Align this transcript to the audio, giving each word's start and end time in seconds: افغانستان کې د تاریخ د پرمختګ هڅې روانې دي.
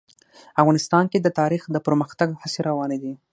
افغانستان 0.61 1.03
کې 1.11 1.19
د 1.21 1.27
تاریخ 1.39 1.63
د 1.69 1.77
پرمختګ 1.87 2.29
هڅې 2.41 2.59
روانې 2.69 2.97
دي. 3.03 3.13